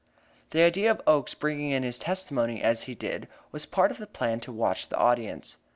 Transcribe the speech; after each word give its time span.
The 0.49 0.63
idea 0.63 0.89
of 0.89 0.99
Oakes 1.05 1.35
bringing 1.35 1.69
in 1.69 1.83
his 1.83 1.99
testimony 1.99 2.59
as 2.59 2.85
he 2.85 2.95
did 2.95 3.27
was 3.51 3.67
part 3.67 3.91
of 3.91 3.99
the 3.99 4.07
plan 4.07 4.39
to 4.39 4.51
watch 4.51 4.89
the 4.89 4.97
audience. 4.97 5.57